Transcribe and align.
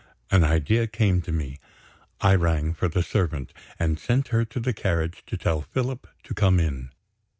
An 0.31 0.43
idea 0.43 0.87
came 0.87 1.21
to 1.21 1.31
me. 1.31 1.59
I 2.21 2.33
rang 2.33 2.73
for 2.73 2.87
the 2.87 3.03
servant, 3.03 3.53
and 3.77 3.99
sent 3.99 4.29
her 4.29 4.43
to 4.45 4.59
the 4.59 4.73
carriage 4.73 5.21
to 5.27 5.37
tell 5.37 5.61
Philip 5.61 6.07
to 6.23 6.33
come 6.33 6.59
in. 6.59 6.89